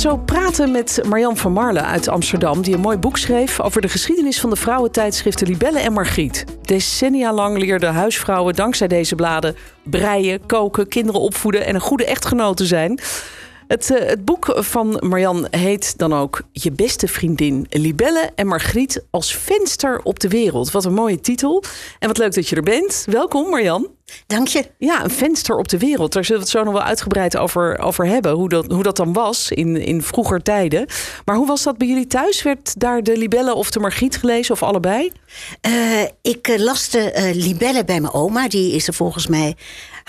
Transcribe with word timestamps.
Zo 0.00 0.16
praten 0.16 0.70
met 0.70 1.00
Marjan 1.08 1.36
van 1.36 1.52
Marle 1.52 1.82
uit 1.82 2.08
Amsterdam, 2.08 2.62
die 2.62 2.74
een 2.74 2.80
mooi 2.80 2.96
boek 2.96 3.18
schreef 3.18 3.60
over 3.60 3.80
de 3.80 3.88
geschiedenis 3.88 4.40
van 4.40 4.50
de 4.50 4.56
vrouwentijdschriften 4.56 5.46
Libelle 5.46 5.78
en 5.78 5.92
Margriet. 5.92 6.44
Decennia 6.62 7.32
lang 7.32 7.58
leerden 7.58 7.94
huisvrouwen 7.94 8.54
dankzij 8.54 8.88
deze 8.88 9.14
bladen 9.14 9.56
breien, 9.84 10.46
koken, 10.46 10.88
kinderen 10.88 11.20
opvoeden 11.20 11.66
en 11.66 11.74
een 11.74 11.80
goede 11.80 12.04
echtgenoot 12.04 12.56
te 12.56 12.66
zijn. 12.66 13.00
Het, 13.70 13.90
eh, 13.90 14.08
het 14.08 14.24
boek 14.24 14.52
van 14.56 14.96
Marjan 15.00 15.46
heet 15.50 15.98
dan 15.98 16.14
ook 16.14 16.42
Je 16.52 16.72
beste 16.72 17.08
vriendin 17.08 17.66
Libelle 17.68 18.30
en 18.34 18.46
Margriet 18.46 19.04
als 19.10 19.34
venster 19.34 20.00
op 20.02 20.20
de 20.20 20.28
wereld. 20.28 20.70
Wat 20.70 20.84
een 20.84 20.94
mooie 20.94 21.20
titel. 21.20 21.62
En 21.98 22.08
wat 22.08 22.18
leuk 22.18 22.34
dat 22.34 22.48
je 22.48 22.56
er 22.56 22.62
bent. 22.62 23.04
Welkom 23.10 23.50
Marjan. 23.50 23.88
Dank 24.26 24.48
je. 24.48 24.64
Ja, 24.78 25.04
een 25.04 25.10
venster 25.10 25.56
op 25.56 25.68
de 25.68 25.78
wereld. 25.78 26.12
Daar 26.12 26.24
zullen 26.24 26.40
we 26.40 26.48
het 26.48 26.56
zo 26.56 26.64
nog 26.64 26.72
wel 26.72 26.82
uitgebreid 26.82 27.36
over, 27.36 27.78
over 27.78 28.06
hebben. 28.06 28.32
Hoe 28.32 28.48
dat, 28.48 28.66
hoe 28.66 28.82
dat 28.82 28.96
dan 28.96 29.12
was 29.12 29.50
in, 29.50 29.76
in 29.76 30.02
vroeger 30.02 30.42
tijden. 30.42 30.86
Maar 31.24 31.36
hoe 31.36 31.46
was 31.46 31.62
dat 31.62 31.78
bij 31.78 31.88
jullie 31.88 32.06
thuis? 32.06 32.42
Werd 32.42 32.80
daar 32.80 33.02
de 33.02 33.16
Libelle 33.16 33.54
of 33.54 33.70
de 33.70 33.80
Margriet 33.80 34.16
gelezen 34.16 34.54
of 34.54 34.62
allebei? 34.62 35.12
Uh, 35.68 36.02
ik 36.22 36.48
uh, 36.48 36.58
las 36.58 36.88
de 36.88 37.12
uh, 37.16 37.44
Libelle 37.44 37.84
bij 37.84 38.00
mijn 38.00 38.12
oma. 38.12 38.48
Die 38.48 38.74
is 38.74 38.86
er 38.86 38.94
volgens 38.94 39.26
mij 39.26 39.56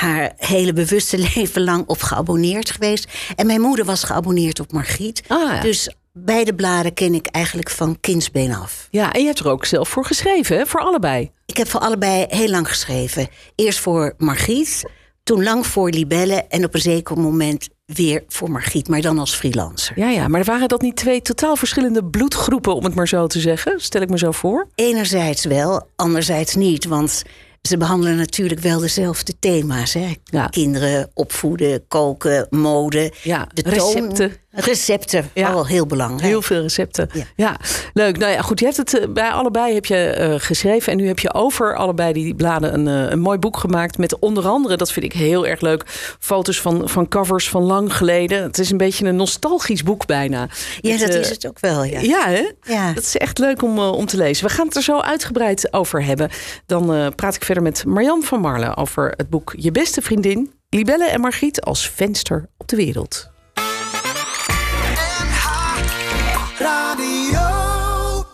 haar 0.01 0.33
hele 0.37 0.73
bewuste 0.73 1.17
leven 1.35 1.63
lang 1.63 1.87
op 1.87 2.01
geabonneerd 2.01 2.71
geweest. 2.71 3.07
En 3.35 3.45
mijn 3.45 3.61
moeder 3.61 3.85
was 3.85 4.03
geabonneerd 4.03 4.59
op 4.59 4.71
Margriet. 4.71 5.23
Ah, 5.27 5.51
ja. 5.51 5.61
Dus 5.61 5.95
beide 6.13 6.55
bladen 6.55 6.93
ken 6.93 7.13
ik 7.13 7.27
eigenlijk 7.27 7.69
van 7.69 7.99
kindsbeen 7.99 8.53
af. 8.53 8.87
Ja, 8.91 9.13
en 9.13 9.19
je 9.19 9.25
hebt 9.25 9.39
er 9.39 9.49
ook 9.49 9.65
zelf 9.65 9.89
voor 9.89 10.05
geschreven, 10.05 10.57
hè? 10.57 10.65
voor 10.65 10.79
allebei. 10.79 11.31
Ik 11.45 11.57
heb 11.57 11.67
voor 11.67 11.79
allebei 11.79 12.25
heel 12.29 12.49
lang 12.49 12.67
geschreven. 12.67 13.27
Eerst 13.55 13.79
voor 13.79 14.13
Margriet, 14.17 14.83
toen 15.23 15.43
lang 15.43 15.65
voor 15.67 15.89
Libelle 15.89 16.45
en 16.49 16.65
op 16.65 16.73
een 16.73 16.81
zeker 16.81 17.17
moment 17.17 17.69
weer 17.85 18.23
voor 18.27 18.51
Margriet, 18.51 18.87
maar 18.87 19.01
dan 19.01 19.19
als 19.19 19.35
freelancer. 19.35 19.99
Ja, 19.99 20.09
ja, 20.09 20.27
maar 20.27 20.43
waren 20.43 20.67
dat 20.67 20.81
niet 20.81 20.95
twee 20.95 21.21
totaal 21.21 21.55
verschillende 21.55 22.03
bloedgroepen, 22.05 22.75
om 22.75 22.83
het 22.83 22.95
maar 22.95 23.07
zo 23.07 23.27
te 23.27 23.39
zeggen? 23.39 23.79
Stel 23.79 24.01
ik 24.01 24.09
me 24.09 24.17
zo 24.17 24.31
voor. 24.31 24.67
Enerzijds 24.75 25.45
wel, 25.45 25.87
anderzijds 25.95 26.55
niet, 26.55 26.85
want 26.85 27.23
ze 27.67 27.77
behandelen 27.77 28.15
natuurlijk 28.17 28.59
wel 28.59 28.79
dezelfde 28.79 29.33
thema's. 29.39 29.93
Hè? 29.93 30.13
Ja. 30.23 30.47
Kinderen 30.47 31.11
opvoeden, 31.13 31.87
koken, 31.87 32.47
mode. 32.49 33.11
Ja, 33.23 33.47
de 33.53 33.61
toon- 33.61 33.73
recepten. 33.73 34.31
Recepten, 34.51 35.29
Ja. 35.33 35.63
heel 35.63 35.85
belangrijk. 35.85 36.21
Heel 36.21 36.41
veel 36.41 36.61
recepten. 36.61 37.09
Ja. 37.13 37.23
Ja. 37.35 37.57
leuk. 37.93 38.17
Nou 38.17 38.31
ja, 38.31 38.41
goed. 38.41 38.59
Je 38.59 38.65
hebt 38.65 38.77
het 38.77 38.99
eh, 38.99 39.07
bij 39.09 39.29
allebei 39.29 39.73
heb 39.73 39.85
je, 39.85 39.95
eh, 39.95 40.33
geschreven. 40.37 40.91
En 40.91 40.97
nu 40.97 41.07
heb 41.07 41.19
je 41.19 41.33
over 41.33 41.75
allebei 41.75 42.13
die 42.13 42.35
bladen 42.35 42.73
een, 42.73 42.87
eh, 42.87 43.11
een 43.11 43.19
mooi 43.19 43.37
boek 43.37 43.57
gemaakt. 43.57 43.97
Met 43.97 44.19
onder 44.19 44.47
andere, 44.47 44.77
dat 44.77 44.91
vind 44.91 45.05
ik 45.05 45.13
heel 45.13 45.47
erg 45.47 45.61
leuk, 45.61 45.83
foto's 46.19 46.61
van, 46.61 46.89
van 46.89 47.07
covers 47.07 47.49
van 47.49 47.63
lang 47.63 47.95
geleden. 47.95 48.43
Het 48.43 48.59
is 48.59 48.71
een 48.71 48.77
beetje 48.77 49.05
een 49.05 49.15
nostalgisch 49.15 49.83
boek 49.83 50.05
bijna. 50.05 50.49
Ja, 50.81 50.97
dat 50.97 51.09
is 51.09 51.29
het 51.29 51.47
ook 51.47 51.59
wel. 51.59 51.83
Ja. 51.83 51.99
Ja, 51.99 52.27
hè? 52.27 52.49
Ja. 52.73 52.93
Dat 52.93 53.03
is 53.03 53.17
echt 53.17 53.37
leuk 53.37 53.61
om, 53.61 53.79
om 53.79 54.05
te 54.05 54.17
lezen. 54.17 54.47
We 54.47 54.53
gaan 54.53 54.67
het 54.67 54.75
er 54.75 54.83
zo 54.83 54.99
uitgebreid 54.99 55.73
over 55.73 56.03
hebben. 56.03 56.29
Dan 56.65 57.13
praat 57.15 57.35
ik 57.35 57.43
verder 57.43 57.63
met 57.63 57.85
Marjan 57.85 58.23
van 58.23 58.39
Marle 58.41 58.75
over 58.75 59.13
het 59.17 59.29
boek 59.29 59.53
Je 59.57 59.71
beste 59.71 60.01
vriendin, 60.01 60.51
Libelle 60.69 61.05
en 61.05 61.21
Margriet 61.21 61.61
als 61.61 61.89
venster 61.89 62.49
op 62.57 62.67
de 62.67 62.75
wereld. 62.75 63.30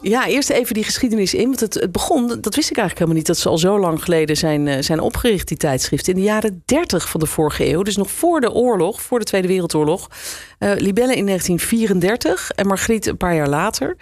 Ja, 0.02 0.28
eerst 0.28 0.50
even 0.50 0.74
die 0.74 0.84
geschiedenis 0.84 1.34
in. 1.34 1.46
Want 1.46 1.60
het, 1.60 1.74
het 1.74 1.92
begon, 1.92 2.28
dat 2.28 2.56
wist 2.56 2.70
ik 2.70 2.78
eigenlijk 2.78 2.98
helemaal 2.98 3.16
niet, 3.16 3.26
dat 3.28 3.38
ze 3.38 3.50
al 3.50 3.58
zo 3.58 3.80
lang 3.80 4.04
geleden 4.04 4.38
zijn, 4.38 4.68
eh, 4.68 4.82
zijn 4.82 5.00
opgericht, 5.00 5.48
die 5.48 5.58
tijdschriften. 5.58 6.14
In 6.14 6.20
de 6.20 6.26
jaren 6.26 6.62
30 6.66 7.10
van 7.10 7.20
de 7.20 7.26
vorige 7.26 7.66
eeuw. 7.66 7.82
Dus 7.82 7.98
nog 7.98 8.12
voor 8.12 8.42
de 8.42 8.52
oorlog, 8.52 9.02
voor 9.02 9.20
de 9.20 9.26
Tweede 9.26 9.48
Wereldoorlog. 9.48 10.10
Eh 10.58 10.72
Libelle 10.76 11.16
in 11.16 11.26
1934 11.26 12.52
en 12.52 12.68
Margriet 12.68 13.06
een 13.06 13.18
paar 13.18 13.36
jaar 13.36 13.50
later. 13.50 13.96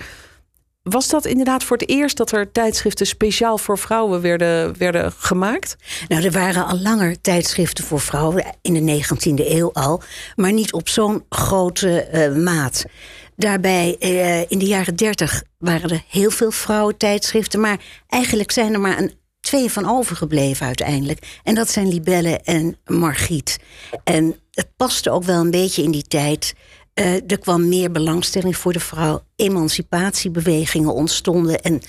Was 0.90 1.08
dat 1.08 1.26
inderdaad 1.26 1.64
voor 1.64 1.78
het 1.78 1.90
eerst 1.90 2.18
dat 2.18 2.32
er 2.32 2.52
tijdschriften 2.52 3.06
speciaal 3.08 3.58
voor 3.58 3.78
vrouwen 3.78 4.22
werden, 4.22 4.78
werden 4.78 5.12
gemaakt? 5.12 5.76
Nou, 6.08 6.24
er 6.24 6.32
waren 6.32 6.66
al 6.66 6.80
langer 6.80 7.22
tijdschriften 7.22 7.84
voor 7.84 8.00
vrouwen, 8.00 8.46
in 8.62 8.74
de 8.74 9.04
19e 9.04 9.48
eeuw 9.48 9.74
al, 9.74 10.02
maar 10.36 10.54
niet 10.54 10.74
op 10.74 10.90
zo'n 10.90 11.26
grote 11.30 12.02
eh, 12.02 12.36
maat. 12.36 12.86
Daarbij, 13.36 13.96
eh, 14.00 14.52
in 14.52 14.60
de 14.60 14.66
jaren 14.66 14.96
30 14.96 15.44
waren 15.58 15.90
er 15.90 16.04
heel 16.10 16.32
veel 16.32 16.52
vrouwentijdschriften, 16.52 17.60
maar 17.60 17.80
eigenlijk 18.08 18.52
zijn 18.52 18.74
er 18.74 18.80
maar 18.80 18.98
een, 18.98 19.14
twee 19.40 19.72
van 19.72 19.90
overgebleven 19.90 20.66
uiteindelijk. 20.66 21.40
En 21.44 21.56
dat 21.56 21.70
zijn 21.70 21.88
Libelle 21.88 22.40
en 22.40 22.78
Margriet. 22.86 23.60
En 24.04 24.36
het 24.52 24.68
paste 24.78 25.12
ook 25.12 25.24
wel 25.24 25.42
een 25.42 25.52
beetje 25.52 25.84
in 25.84 25.92
die 25.92 26.08
tijd. 26.08 26.54
Eh, 26.96 27.14
er 27.14 27.40
kwam 27.40 27.68
meer 27.68 27.92
belangstelling 27.92 28.58
voor 28.58 28.74
de 28.74 28.80
vrouw. 28.80 29.24
Emancipatiebewegingen 29.36 30.94
ontstonden. 30.94 31.62
En 31.62 31.82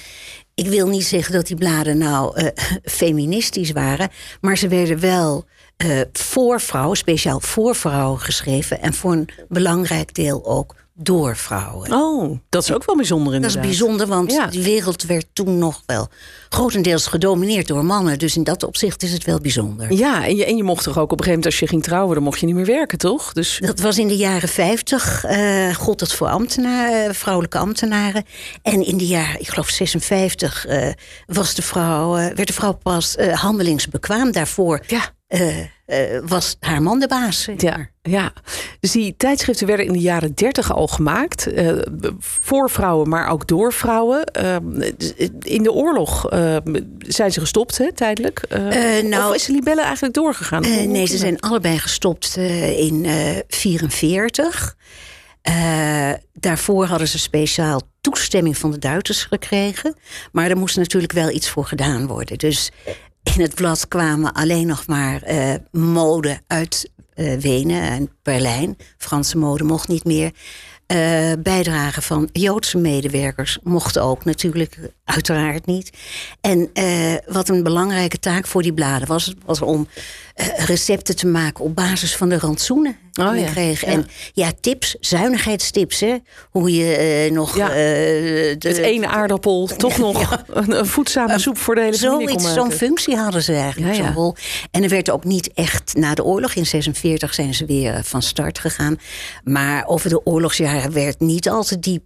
ik 0.55 0.67
wil 0.67 0.89
niet 0.89 1.05
zeggen 1.05 1.33
dat 1.33 1.47
die 1.47 1.56
bladen 1.56 1.99
nou 1.99 2.37
eh, 2.37 2.47
feministisch 2.99 3.71
waren, 3.71 4.11
maar 4.41 4.56
ze 4.56 4.69
werden 4.69 5.00
wel 5.00 5.44
eh, 5.77 6.00
voor 6.12 6.61
vrouwen, 6.61 6.97
speciaal 6.97 7.41
voor 7.41 7.75
vrouwen 7.75 8.21
geschreven. 8.21 8.81
En 8.81 8.94
voor 8.94 9.12
een 9.12 9.28
belangrijk 9.49 10.15
deel 10.15 10.44
ook 10.47 10.75
door 10.98 11.36
vrouwen. 11.36 11.92
Oh, 11.92 12.38
dat 12.48 12.62
is 12.62 12.72
ook 12.72 12.84
wel 12.86 12.96
bijzonder 12.96 13.24
Dat 13.32 13.34
inderdaad. 13.34 13.62
is 13.64 13.68
bijzonder, 13.68 14.06
want 14.06 14.32
Ja. 14.32 14.46
de 14.46 14.62
wereld 14.62 15.02
werd 15.02 15.26
toen 15.32 15.58
nog 15.58 15.82
wel 15.86 16.08
grotendeels 16.48 17.06
gedomineerd 17.06 17.66
door 17.66 17.84
mannen. 17.84 18.18
Dus 18.18 18.36
in 18.36 18.44
dat 18.44 18.62
opzicht 18.62 19.02
is 19.02 19.12
het 19.12 19.24
wel 19.24 19.40
bijzonder. 19.40 19.92
Ja, 19.92 20.24
en 20.26 20.36
je, 20.36 20.44
en 20.44 20.56
je 20.56 20.62
mocht 20.62 20.84
toch 20.84 20.98
ook 20.98 21.12
op 21.12 21.18
een 21.18 21.24
gegeven 21.24 21.34
moment 21.38 21.46
als 21.46 21.58
je 21.58 21.66
ging 21.66 21.82
trouwen, 21.82 22.14
dan 22.14 22.22
mocht 22.24 22.40
je 22.40 22.46
niet 22.46 22.54
meer 22.54 22.64
werken, 22.66 22.98
toch? 22.98 23.32
Dus 23.32 23.58
Dat 23.64 23.80
was 23.80 23.98
in 23.98 24.08
de 24.08 24.16
jaren 24.16 24.48
50, 24.48 25.24
eh 25.24 25.74
gold 25.74 26.00
het 26.00 26.12
voor 26.12 26.28
ambtenaren, 26.28 27.14
vrouwelijke 27.14 27.58
ambtenaren. 27.58 28.24
En 28.62 28.86
in 28.86 28.96
de 28.96 29.06
jaren, 29.06 29.40
ik 29.40 29.48
geloof 29.48 29.68
56, 29.68 30.66
eh, 30.66 30.88
was 31.26 31.54
de 31.54 31.62
vrouw, 31.62 32.16
eh, 32.16 32.24
werd 32.34 32.46
de 32.46 32.52
vrouw 32.54 32.72
pas 32.82 33.16
eh, 33.16 33.32
handelingsbekwaam. 33.34 34.32
Daarvoor 34.32 34.80
ja, 34.86 35.00
eh, 35.26 35.60
eh, 35.87 36.22
was 36.26 36.56
haar 36.60 36.82
man 36.82 36.98
de 36.98 37.09
baas. 37.09 37.48
ja, 37.56 37.88
ja. 38.03 38.32
Dus 38.81 38.92
die 38.92 39.14
tijdschriften 39.16 39.66
werden 39.66 39.87
in 39.87 39.92
de 39.92 39.98
jaren 39.98 40.34
dertig 40.34 40.72
al 40.72 40.87
gemaakt. 40.87 41.47
eh, 41.47 41.76
voor 42.19 42.70
vrouwen, 42.70 43.09
maar 43.09 43.28
ook 43.28 43.47
door 43.47 43.72
vrouwen. 43.72 44.25
In 45.38 45.62
de 45.62 45.72
oorlog 45.72 46.26
zijn 46.98 47.32
ze 47.32 47.41
gestopt, 47.41 47.78
hè, 47.78 47.92
tijdelijk. 47.92 48.41
Nou- 49.03 49.28
of 49.28 49.34
is 49.34 49.44
de 49.44 49.53
libelle 49.53 49.82
eigenlijk 49.82 50.14
doorgegaan? 50.14 50.62
Nee, 50.62 51.06
ze 51.06 51.16
zijn 51.16 51.41
allebei 51.41 51.78
gestopt 51.78 52.37
in 52.37 53.00
1944. 53.00 54.76
daarvoor 56.32 56.84
hadden 56.87 57.08
ze 57.08 57.19
speciaal 57.19 57.81
toestemming 58.00 58.58
van 58.58 58.70
de 58.70 58.78
Duitsers 58.78 59.25
gekregen. 59.25 59.97
Maar 60.32 60.50
er 60.50 60.56
moest 60.56 60.76
natuurlijk 60.76 61.12
wel 61.12 61.31
iets 61.31 61.48
voor 61.48 61.64
gedaan 61.64 62.06
worden. 62.06 62.38
Dus 62.38 62.70
in 63.34 63.41
het 63.41 63.54
blad 63.54 63.88
kwamen 63.88 64.32
alleen 64.32 64.66
nog 64.66 64.87
maar 64.87 65.22
eh, 65.22 65.54
mode 65.70 66.41
uit 66.47 66.91
eh, 67.14 67.34
Wenen 67.34 67.82
en 67.82 68.10
Berlijn. 68.22 68.76
Franse 68.98 69.38
mode 69.38 69.64
mocht 69.64 69.88
niet 69.88 70.04
meer. 70.04 70.32
Eh 70.87 71.32
bijdragen 71.38 72.03
van 72.03 72.28
Joodse 72.32 72.78
medewerkers 72.78 73.59
mochten 73.62 74.03
ook 74.03 74.25
natuurlijk, 74.25 74.78
uiteraard 75.04 75.66
niet. 75.66 75.91
En 76.41 76.70
wat 77.26 77.48
een 77.48 77.62
belangrijke 77.62 78.19
taak 78.19 78.47
voor 78.47 78.62
die 78.62 78.72
bladen 78.72 79.09
was, 79.09 79.34
was 79.44 79.62
om 79.62 79.88
recepten 80.56 81.16
te 81.16 81.26
maken 81.26 81.64
op 81.64 81.75
basis 81.75 82.16
van 82.16 82.28
de 82.28 82.38
rantsoenen 82.38 82.96
Oh, 83.20 83.38
ja. 83.38 83.50
kreeg. 83.50 83.80
Ja. 83.80 83.86
En 83.86 84.06
ja, 84.32 84.52
tips, 84.60 84.96
zuinigheidstips, 85.00 86.00
hè? 86.00 86.16
Hoe 86.50 86.74
je 86.74 86.96
eh, 86.96 87.32
nog 87.32 87.56
Ja. 87.56 87.68
eh, 87.68 87.74
de, 87.74 88.56
Met 88.62 88.78
één 88.78 89.08
aardappel 89.08 89.66
toch 89.76 89.98
nog 89.98 90.44
een, 90.46 90.86
voedzame 90.86 91.38
soep 91.38 91.58
voor 91.58 91.74
de 91.74 91.80
hele 91.80 91.96
Zoiets, 91.96 92.52
zo'n 92.52 92.72
functie 92.72 93.16
hadden 93.16 93.42
ze 93.42 93.52
eigenlijk. 93.52 93.94
Zo'n 93.94 94.12
rol. 94.12 94.34
En 94.70 94.82
er 94.82 94.88
werd 94.88 95.10
ook 95.10 95.24
niet 95.24 95.52
echt 95.54 95.94
na 95.94 96.14
de 96.14 96.24
oorlog. 96.24 96.54
In 96.54 96.66
46 96.66 97.34
zijn 97.34 97.54
ze 97.54 97.64
weer 97.64 97.94
eh, 97.94 98.02
van 98.02 98.22
start 98.22 98.58
gegaan. 98.58 98.96
Maar 99.44 99.86
over 99.86 100.10
de 100.10 100.26
oorlogsjaren 100.26 100.92
werd 100.92 101.20
niet 101.20 101.48
al 101.48 101.64
te 101.64 101.78
diep 101.78 102.04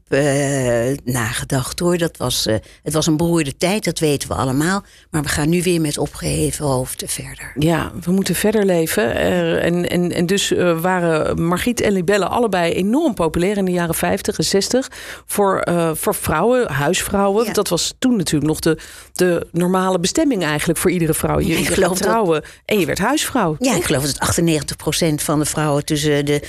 nagedacht 1.05 1.79
hoor. 1.79 1.99
Dat 1.99 2.17
was, 2.17 2.47
het 2.83 2.93
was 2.93 3.07
een 3.07 3.17
beroerde 3.17 3.57
tijd, 3.57 3.85
dat 3.85 3.99
weten 3.99 4.29
we 4.29 4.35
allemaal. 4.35 4.85
Maar 5.11 5.23
we 5.23 5.29
gaan 5.29 5.49
nu 5.49 5.63
weer 5.63 5.81
met 5.81 5.99
opgeheven 5.99 6.65
hoofden 6.65 7.09
verder. 7.09 7.53
Ja, 7.59 7.93
we 8.05 8.13
moeten 8.13 8.35
verder 8.35 8.65
leven. 8.65 9.15
En, 9.15 9.89
en, 9.89 10.13
en 10.13 10.27
dus 10.27 10.53
waren 10.81 11.00
waren 11.01 11.43
Margriet 11.43 11.81
en 11.81 11.93
Libelle 11.93 12.27
allebei 12.27 12.73
enorm 12.73 13.15
populair 13.15 13.57
in 13.57 13.65
de 13.65 13.71
jaren 13.71 13.95
50 13.95 14.39
en 14.39 14.45
60 14.45 14.89
voor, 15.27 15.67
uh, 15.69 15.91
voor 15.95 16.15
vrouwen, 16.15 16.71
huisvrouwen. 16.73 17.45
Ja. 17.45 17.53
Dat 17.53 17.69
was 17.69 17.95
toen 17.99 18.17
natuurlijk 18.17 18.51
nog 18.51 18.61
de, 18.61 18.79
de 19.13 19.47
normale 19.53 19.99
bestemming 20.01 20.43
eigenlijk 20.45 20.79
voor 20.79 20.91
iedere 20.91 21.15
vrouw. 21.15 21.39
Je, 21.41 21.47
je 21.59 21.65
geloof 21.65 21.89
dat- 21.99 22.03
trouwen 22.09 22.43
en 22.65 22.79
je 22.79 22.87
werd 22.87 22.99
huisvrouw. 22.99 23.57
Ja, 23.59 23.75
ik 23.77 23.85
geloof 23.85 24.13
dat 24.13 24.19
98% 24.41 25.15
van 25.15 25.39
de 25.39 25.45
vrouwen 25.45 25.85
tussen 25.85 26.25
de 26.27 26.43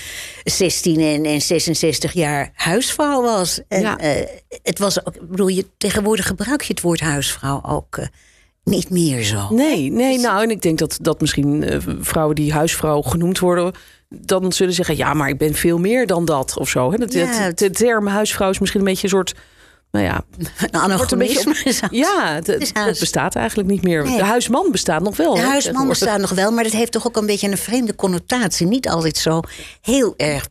16 0.43 0.99
en, 0.99 1.25
en 1.25 1.41
66 1.41 2.13
jaar 2.13 2.51
huisvrouw 2.53 3.21
was. 3.21 3.59
En 3.67 3.81
Ja. 3.81 3.97
eh, 3.97 4.25
het 4.63 4.79
was 4.79 5.05
ook, 5.05 5.27
bedoel, 5.29 5.47
je, 5.47 5.65
tegenwoordig 5.77 6.27
gebruik 6.27 6.61
je 6.61 6.73
het 6.73 6.81
woord 6.81 6.99
huisvrouw 6.99 7.61
ook 7.65 7.97
eh, 7.97 8.05
niet 8.63 8.89
meer 8.89 9.23
zo. 9.23 9.47
Nee, 9.49 9.91
nee, 9.91 10.19
nou, 10.19 10.43
en 10.43 10.49
ik 10.49 10.61
denk 10.61 10.77
dat, 10.79 10.97
dat 11.01 11.21
misschien 11.21 11.63
eh, 11.63 11.77
vrouwen 11.99 12.35
die 12.35 12.53
huisvrouw 12.53 13.01
genoemd 13.01 13.39
worden, 13.39 13.73
dan 14.19 14.51
zullen 14.51 14.73
zeggen: 14.73 14.97
ja, 14.97 15.13
maar 15.13 15.29
ik 15.29 15.37
ben 15.37 15.53
veel 15.53 15.77
meer 15.77 16.07
dan 16.07 16.25
dat 16.25 16.57
of 16.57 16.69
zo. 16.69 16.91
Hè? 16.91 16.97
Dat, 16.97 17.13
Ja, 17.13 17.51
de 17.51 17.69
term 17.69 18.07
huisvrouw 18.07 18.49
is 18.49 18.59
misschien 18.59 18.79
een 18.81 18.87
beetje 18.87 19.03
een 19.03 19.09
soort. 19.09 19.33
Nou 19.91 20.05
ja, 20.05 20.23
Een 20.71 20.97
wordt 20.97 21.11
een 21.11 21.17
beetje 21.17 21.89
ja 21.91 22.33
het, 22.33 22.47
is 22.47 22.67
het 22.67 22.77
huis. 22.77 22.99
bestaat 22.99 23.35
eigenlijk 23.35 23.69
niet 23.69 23.83
meer. 23.83 24.03
Nee. 24.03 24.17
De 24.17 24.23
huisman 24.23 24.71
bestaat 24.71 25.01
nog 25.01 25.17
wel. 25.17 25.35
De 25.35 25.41
huisman 25.41 25.87
bestaat 25.87 26.19
nog 26.19 26.29
wel, 26.29 26.51
maar 26.51 26.63
dat 26.63 26.73
heeft 26.73 26.91
toch 26.91 27.07
ook 27.07 27.17
een 27.17 27.25
beetje 27.25 27.47
een 27.51 27.57
vreemde 27.57 27.95
connotatie. 27.95 28.67
Niet 28.67 28.89
altijd 28.89 29.17
zo 29.17 29.39
heel 29.81 30.13
erg 30.17 30.47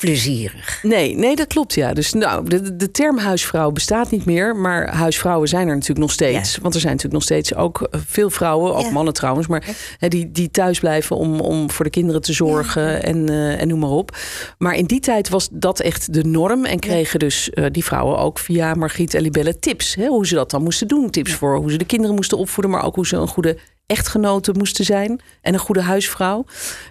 plezierig. 0.00 0.78
Nee, 0.82 1.14
nee, 1.16 1.36
dat 1.36 1.46
klopt 1.46 1.74
ja. 1.74 1.92
Dus 1.92 2.12
nou, 2.12 2.48
de, 2.48 2.76
de 2.76 2.90
term 2.90 3.18
huisvrouw 3.18 3.70
bestaat 3.70 4.10
niet 4.10 4.24
meer, 4.24 4.56
maar 4.56 4.94
huisvrouwen 4.94 5.48
zijn 5.48 5.68
er 5.68 5.74
natuurlijk 5.74 6.00
nog 6.00 6.12
steeds. 6.12 6.58
Want 6.62 6.74
er 6.74 6.80
zijn 6.80 6.92
natuurlijk 6.92 7.20
nog 7.20 7.22
steeds 7.22 7.54
ook 7.54 7.82
eh, 7.82 8.00
veel 8.06 8.30
vrouwen, 8.30 8.74
ook 8.74 8.82
Ja. 8.84 8.90
mannen 8.90 9.14
trouwens, 9.14 9.46
maar 9.46 9.64
hè, 9.98 10.08
die, 10.08 10.30
die 10.30 10.50
thuis 10.50 10.78
blijven 10.80 11.16
om, 11.16 11.40
om 11.40 11.70
voor 11.70 11.84
de 11.84 11.90
kinderen 11.90 12.22
te 12.22 12.32
zorgen 12.32 13.02
en, 13.02 13.28
eh, 13.28 13.60
en 13.60 13.68
noem 13.68 13.78
maar 13.78 13.90
op. 13.90 14.16
Maar 14.58 14.74
in 14.74 14.84
die 14.86 15.00
tijd 15.00 15.28
was 15.28 15.48
dat 15.52 15.80
echt 15.80 16.12
de 16.14 16.24
norm 16.24 16.64
en 16.64 16.78
kregen 16.78 17.18
dus 17.18 17.50
eh, 17.50 17.64
die 17.70 17.84
vrouwen 17.84 18.18
ook 18.18 18.38
via 18.38 18.74
Margriet 18.74 19.14
en 19.14 19.22
Libelle 19.22 19.58
tips. 19.58 19.94
Hè, 19.94 20.06
hoe 20.06 20.26
ze 20.26 20.34
dat 20.34 20.50
dan 20.50 20.62
moesten 20.62 20.88
doen. 20.88 21.10
Tips 21.10 21.32
voor 21.32 21.56
hoe 21.56 21.70
ze 21.70 21.78
de 21.78 21.84
kinderen 21.84 22.14
moesten 22.14 22.38
opvoeden, 22.38 22.72
maar 22.72 22.84
ook 22.84 22.94
hoe 22.94 23.06
ze 23.06 23.16
een 23.16 23.28
goede 23.28 23.58
echtgenote 23.90 24.52
moesten 24.52 24.84
zijn 24.84 25.20
en 25.42 25.54
een 25.54 25.60
goede 25.60 25.82
huisvrouw. 25.82 26.44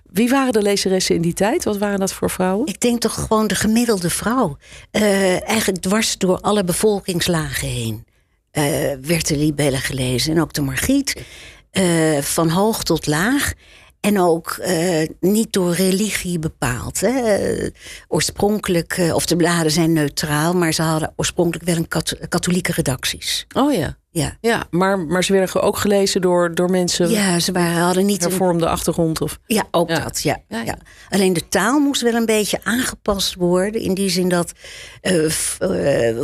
Wie 0.04 0.30
waren 0.30 0.54
de 0.54 0.62
lezeressen 0.62 1.16
in 1.16 1.22
die 1.22 1.34
tijd? 1.34 1.64
Wat 1.64 1.78
waren 1.78 2.00
dat 2.00 2.14
voor 2.14 2.30
vrouwen? 2.30 2.68
Ik 2.68 2.80
denk 2.80 3.00
toch 3.02 3.14
gewoon 3.14 3.48
de 3.48 3.56
gemiddelde 3.56 4.10
vrouw. 4.10 4.58
Eh, 4.92 5.48
eigenlijk 5.50 5.82
dwars 5.82 6.18
door 6.18 6.40
alle 6.40 6.64
bevolkingslagen 6.64 7.68
heen. 7.68 8.08
eh, 8.52 8.64
werd 9.02 9.28
de 9.28 9.38
libelle 9.38 9.78
gelezen. 9.78 10.36
En 10.36 10.42
ook 10.42 10.54
de 10.54 10.62
Margriet. 10.62 11.24
eh, 11.72 12.18
van 12.22 12.50
hoog 12.50 12.84
tot 12.84 13.08
laag. 13.08 13.54
En 14.02 14.20
ook 14.20 14.58
eh, 14.62 15.08
niet 15.20 15.54
door 15.54 15.74
religie 15.74 16.40
bepaald. 16.40 17.00
Hè. 17.02 17.36
Eh, 17.36 17.70
oorspronkelijk, 18.08 18.94
eh, 18.98 19.16
of 19.16 19.26
de 19.26 19.36
bladen 19.36 19.72
zijn 19.72 19.94
neutraal, 19.94 20.54
maar 20.54 20.74
ze 20.74 20.82
hadden 20.82 21.14
oorspronkelijk 21.16 21.66
wel 21.66 21.76
een 21.76 21.88
kat- 21.88 22.18
katholieke 22.30 22.72
redacties. 22.72 23.46
Oh 23.56 23.74
ja. 23.74 23.98
Ja, 24.12 24.38
Ja, 24.42 24.68
maar, 24.70 25.00
maar 25.00 25.24
ze 25.24 25.34
werden 25.34 25.62
ook 25.62 25.78
gelezen 25.78 26.22
door, 26.22 26.56
door 26.56 26.70
mensen 26.70 27.10
ja 27.10 27.40
ze 27.40 27.52
waren, 27.52 27.82
hadden 27.82 28.06
niet 28.06 28.24
een 28.24 28.30
hervormde 28.30 28.70
achtergrond. 28.70 29.22
Of... 29.22 29.40
Ja, 29.46 29.64
ook 29.72 29.90
Ja. 29.90 30.00
dat. 30.00 30.22
Ja, 30.22 30.38
Ja. 30.48 30.78
Alleen 31.10 31.34
de 31.34 31.48
taal 31.50 31.80
moest 31.80 32.02
wel 32.02 32.14
een 32.14 32.26
beetje 32.26 32.60
aangepast 32.64 33.36
worden. 33.36 33.82
In 33.82 33.94
die 33.94 34.10
zin 34.10 34.30
dat 34.30 34.52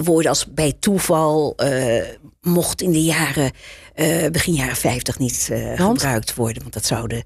woorden 0.04 0.30
als 0.30 0.54
bij 0.54 0.74
toeval 0.80 1.56
mocht 2.42 2.82
in 2.82 2.92
de 2.92 3.04
jaren, 3.04 3.52
eh, 3.96 4.32
begin 4.32 4.54
jaren 4.54 4.76
50 4.76 5.20
niet 5.20 5.50
eh, 5.52 5.74
gebruikt 5.76 6.36
worden. 6.36 6.62
Want 6.62 6.74
dat 6.74 6.86
zou 6.86 7.08
de 7.08 7.24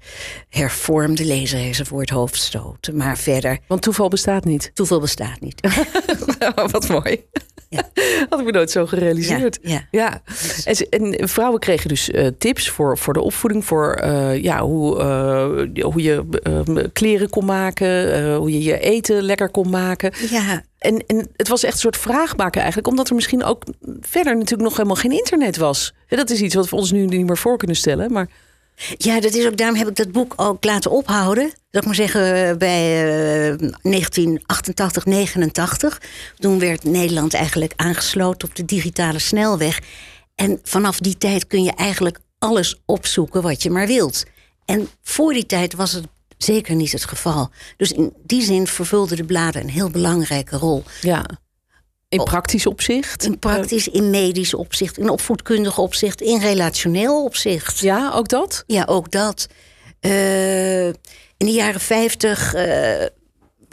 hervormde 0.48 1.24
lezer 1.24 1.86
voor 1.86 2.00
het 2.00 2.10
hoofd 2.10 2.36
stoten. 2.40 2.96
Maar 2.96 3.18
verder, 3.18 3.58
Want 3.66 3.82
toeval 3.82 4.08
bestaat 4.08 4.44
niet. 4.44 4.70
toeval 4.74 5.00
bestaat 5.00 5.40
niet. 5.40 5.60
Wat 6.72 6.88
mooi. 6.88 7.24
Ja. 7.70 7.88
Had 8.28 8.38
ik 8.38 8.44
me 8.44 8.52
nooit 8.52 8.70
zo 8.70 8.86
gerealiseerd. 8.86 9.58
Ja, 9.62 9.86
Ja. 9.90 10.22
En, 10.90 11.28
vrouwen 11.28 11.60
kregen 11.60 11.88
dus 11.88 12.10
eh, 12.10 12.26
tips 12.38 12.70
voor, 12.70 12.98
voor 12.98 13.12
de 13.12 13.20
opvoeding, 13.20 13.64
voor 13.64 13.94
eh, 13.94 14.42
ja, 14.42 14.62
hoe, 14.62 14.98
eh, 14.98 15.84
hoe 15.84 16.02
je 16.02 16.24
kleren 16.92 17.30
kon 17.30 17.44
maken, 17.44 18.34
hoe 18.34 18.52
je 18.52 18.62
je 18.62 18.78
eten 18.78 19.22
lekker 19.22 19.48
kon 19.48 19.70
maken. 19.70 20.12
ja, 20.30 20.62
En, 20.78 21.06
en 21.06 21.28
het 21.36 21.48
was 21.48 21.62
echt 21.62 21.74
een 21.74 21.80
soort 21.80 21.96
vraag 21.96 22.36
maken 22.36 22.60
eigenlijk, 22.60 22.88
omdat 22.88 23.08
er 23.08 23.14
misschien 23.14 23.44
ook 23.44 23.64
verder 24.00 24.34
natuurlijk 24.34 24.68
nog 24.68 24.76
helemaal 24.76 24.96
geen 24.96 25.12
internet 25.12 25.56
was. 25.56 25.94
Dat 26.08 26.30
is 26.30 26.40
iets 26.40 26.54
wat 26.54 26.68
we 26.68 26.76
ons 26.76 26.92
nu 26.92 27.06
niet 27.06 27.26
meer 27.26 27.38
voor 27.38 27.56
kunnen 27.56 27.76
stellen. 27.76 28.12
Maar 28.12 28.28
Ja, 28.96 29.20
dat 29.20 29.34
is 29.34 29.46
ook, 29.46 29.56
daarom 29.56 29.76
heb 29.76 29.88
ik 29.88 29.96
dat 29.96 30.12
boek 30.12 30.32
ook 30.36 30.64
laten 30.64 30.90
ophouden. 30.90 31.52
Dat 31.70 31.80
ik 31.80 31.86
maar 31.86 31.94
zeggen, 31.94 32.34
eh, 32.34 32.56
bij 32.56 33.04
eh, 33.52 33.58
1988, 33.82 35.04
89. 35.04 36.00
Toen 36.36 36.58
werd 36.58 36.84
Nederland 36.84 37.34
eigenlijk 37.34 37.72
aangesloten 37.76 38.48
op 38.48 38.54
de 38.54 38.64
digitale 38.64 39.18
snelweg. 39.18 39.80
En 40.34 40.60
vanaf 40.62 40.98
die 40.98 41.18
tijd 41.18 41.46
kun 41.46 41.62
je 41.62 41.72
eigenlijk 41.72 42.18
alles 42.38 42.80
opzoeken 42.84 43.42
wat 43.42 43.62
je 43.62 43.70
maar 43.70 43.86
wilt. 43.86 44.24
En 44.64 44.88
voor 45.02 45.32
die 45.32 45.46
tijd 45.46 45.74
was 45.74 45.92
het 45.92 46.06
zeker 46.38 46.74
niet 46.74 46.92
het 46.92 47.04
geval. 47.04 47.50
Dus 47.76 47.92
in 47.92 48.12
die 48.22 48.42
zin 48.42 48.66
vervulden 48.66 49.16
de 49.16 49.24
bladen 49.24 49.62
een 49.62 49.70
heel 49.70 49.90
belangrijke 49.90 50.56
rol. 50.56 50.84
ja, 51.00 51.26
in 52.10 52.24
praktisch 52.24 52.66
opzicht. 52.66 53.24
In 53.24 53.38
praktisch, 53.38 53.88
in 53.88 54.10
medisch 54.10 54.54
opzicht, 54.54 54.98
in 54.98 55.08
opvoedkundig 55.08 55.78
opzicht, 55.78 56.20
in 56.20 56.40
relationeel 56.40 57.24
opzicht. 57.24 57.78
Ja, 57.78 58.12
ook 58.14 58.28
dat? 58.28 58.64
Ja, 58.66 58.84
ook 58.84 59.10
dat. 59.10 59.46
Eh, 60.00 60.86
in 60.86 61.46
de 61.46 61.52
jaren 61.52 61.80
50 61.80 62.54
eh 62.54 63.06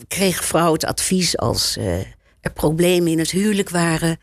kregen 0.07 0.43
vrouwen 0.43 0.73
het 0.73 0.85
advies 0.85 1.37
als 1.37 1.77
eh, 1.77 1.99
er 2.41 2.51
problemen 2.53 3.11
in 3.11 3.19
het 3.19 3.31
huwelijk 3.31 3.69
waren. 3.69 4.19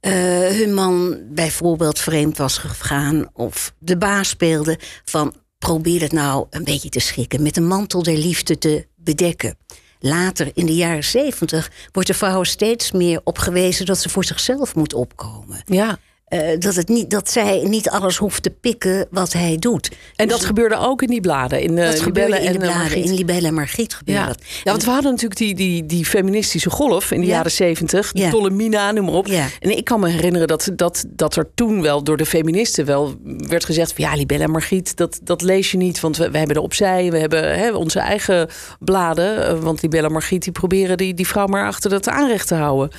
hun 0.00 0.74
man 0.74 1.18
bijvoorbeeld 1.22 1.98
vreemd 1.98 2.36
was 2.38 2.58
gegaan 2.58 3.30
of 3.32 3.72
de 3.78 3.96
baas 3.96 4.28
speelde 4.28 4.78
van 5.04 5.34
probeer 5.58 6.00
het 6.00 6.12
nou 6.12 6.46
een 6.50 6.64
beetje 6.64 6.88
te 6.88 7.00
schikken, 7.00 7.42
met 7.42 7.56
een 7.56 7.66
mantel 7.66 8.02
der 8.02 8.16
liefde 8.16 8.58
te 8.58 8.86
bedekken. 8.96 9.58
Later, 10.00 10.50
in 10.54 10.66
de 10.66 10.74
jaren 10.74 11.04
70, 11.04 11.70
wordt 11.92 12.08
de 12.08 12.14
vrouw 12.14 12.42
steeds 12.42 12.92
meer 12.92 13.20
op 13.24 13.38
gewezen 13.38 13.86
dat 13.86 13.98
ze 13.98 14.08
voor 14.08 14.24
zichzelf 14.24 14.74
moet 14.74 14.94
opkomen. 14.94 15.62
Ja. 15.64 15.98
Eh, 16.30 16.58
dat, 16.58 16.74
het 16.74 16.88
niet, 16.88 17.10
dat 17.10 17.30
zij 17.30 17.62
niet 17.64 17.88
alles 17.90 18.16
hoeft 18.16 18.42
te 18.42 18.50
pikken 18.50 19.06
wat 19.10 19.32
hij 19.32 19.56
doet. 19.58 19.90
En 20.16 20.28
dat 20.28 20.44
gebeurde 20.44 20.76
ook 20.78 21.02
in 21.02 21.08
die 21.08 21.20
bladen. 21.20 21.60
In, 21.62 21.78
eh 21.78 21.86
Dat 21.90 22.00
gebeurde 22.00 22.36
in 22.36 22.42
de 22.42 22.48
eh, 22.48 22.54
bladen. 22.58 22.76
Margriet. 22.78 23.04
In 23.04 23.14
Libelle 23.14 23.46
en 23.46 23.54
Margriet 23.54 23.94
gebeurde 23.94 24.20
Ja. 24.20 24.26
dat. 24.26 24.38
ja, 24.64 24.70
want 24.70 24.84
we 24.84 24.90
hadden 24.90 25.10
natuurlijk 25.10 25.40
die, 25.40 25.54
die, 25.54 25.86
die 25.86 26.04
feministische 26.04 26.70
golf 26.70 27.10
in 27.10 27.20
de 27.20 27.26
Ja. 27.26 27.32
jaren 27.32 27.50
zeventig. 27.50 28.10
Ja. 28.12 28.30
Tolle 28.30 28.50
Mina, 28.50 28.92
noem 28.92 29.04
maar 29.04 29.14
op. 29.14 29.26
Ja. 29.26 29.46
En 29.60 29.76
ik 29.76 29.84
kan 29.84 30.00
me 30.00 30.08
herinneren 30.08 30.48
dat, 30.48 30.70
dat, 30.76 31.04
dat 31.08 31.36
er 31.36 31.50
toen 31.54 31.82
wel 31.82 32.04
door 32.04 32.16
de 32.16 32.26
feministen 32.26 32.84
wel 32.84 33.14
werd 33.24 33.64
gezegd... 33.64 33.92
Van, 33.92 34.04
ja, 34.04 34.14
Libelle 34.14 34.42
en 34.44 34.50
Margriet, 34.50 34.96
dat, 34.96 35.20
dat 35.22 35.42
lees 35.42 35.70
je 35.70 35.76
niet. 35.76 36.00
Want 36.00 36.16
we, 36.16 36.30
we 36.30 36.38
hebben 36.38 36.56
er 36.56 36.62
opzij, 36.62 37.10
we 37.10 37.18
hebben 37.18 37.58
hè, 37.58 37.70
onze 37.72 37.98
eigen 37.98 38.48
bladen. 38.80 39.60
Want 39.62 39.82
Libelle 39.82 40.06
en 40.06 40.12
Margriet 40.12 40.42
die 40.42 40.52
proberen 40.52 40.96
die, 40.96 41.14
die 41.14 41.26
vrouw 41.26 41.46
maar 41.46 41.66
achter 41.66 41.90
dat 41.90 42.08
aanrecht 42.08 42.46
te 42.48 42.54
houden. 42.54 42.90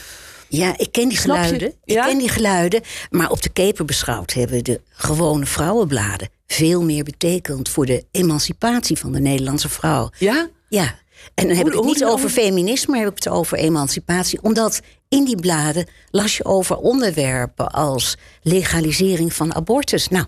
Ja, 0.58 0.74
ik 0.78 0.92
ken 0.92 1.10
die 1.10 1.18
Snap 1.18 1.36
geluiden. 1.36 1.74
Ja? 1.84 2.04
Ik 2.04 2.10
ken 2.10 2.18
die 2.18 2.30
geluiden. 2.30 2.82
Maar 3.10 3.30
op 3.32 3.42
de 3.42 3.50
keper 3.50 3.86
beschouwd 3.86 4.34
hebben 4.34 4.64
de 4.64 4.82
gewone 4.90 5.46
vrouwenbladen 5.46 6.30
veel 6.48 6.84
meer 6.84 7.04
betekend 7.04 7.70
voor 7.70 7.86
de 7.86 8.06
emancipatie 8.12 8.98
van 8.98 9.12
de 9.12 9.20
Nederlandse 9.20 9.70
vrouw. 9.70 10.10
Ja? 10.18 10.50
Ja. 10.70 11.00
En 11.34 11.48
dan 11.48 11.56
heb 11.56 11.66
Hoe- 11.66 11.72
ik 11.72 11.78
het 11.78 11.88
niet 11.88 12.06
over 12.06 12.30
feminisme, 12.30 12.94
maar 12.94 13.04
heb 13.04 13.12
ik 13.18 13.24
het 13.24 13.34
over 13.34 13.58
emancipatie. 13.58 14.40
Omdat 14.42 14.82
in 15.10 15.24
die 15.26 15.36
bladen 15.40 15.88
las 16.10 16.38
je 16.38 16.46
over 16.46 16.76
onderwerpen 16.78 17.72
als 17.72 18.18
legalisering 18.42 19.34
van 19.34 19.56
abortus. 19.56 20.08
Nou, 20.08 20.26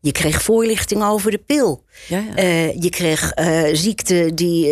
je 0.00 0.12
kreeg 0.12 0.42
voorlichting 0.42 1.04
over 1.04 1.30
de 1.30 1.38
pil. 1.38 1.84
Ja, 2.08 2.18
ja. 2.18 2.34
Eh, 2.34 2.80
je 2.82 2.90
kreeg 2.90 3.32
eh, 3.32 3.62
ziekte 3.72 4.30
die, 4.34 4.66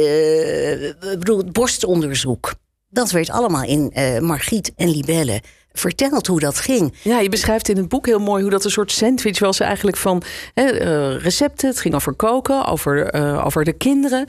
ik 0.90 1.18
bedoel, 1.18 1.44
borstonderzoek. 1.44 2.54
Dat 2.92 3.10
werd 3.10 3.30
allemaal 3.30 3.64
in 3.64 3.90
eh 3.92 4.18
Margriet 4.18 4.72
en 4.76 4.88
Libelle 4.88 5.42
verteld 5.72 6.26
hoe 6.26 6.40
dat 6.40 6.58
ging. 6.58 6.94
Ja, 7.02 7.20
je 7.20 7.28
beschrijft 7.28 7.68
in 7.68 7.76
het 7.76 7.88
boek 7.88 8.06
heel 8.06 8.18
mooi 8.18 8.42
hoe 8.42 8.50
dat 8.50 8.64
een 8.64 8.70
soort 8.70 8.92
sandwich 8.92 9.38
was 9.38 9.60
eigenlijk 9.60 9.96
van 9.96 10.22
hè, 10.54 10.64
eh, 10.64 11.22
recepten. 11.22 11.68
Het 11.68 11.80
ging 11.80 11.94
over 11.94 12.14
koken, 12.14 12.64
over, 12.64 13.06
eh, 13.06 13.46
over 13.46 13.64
de 13.64 13.72
kinderen, 13.72 14.28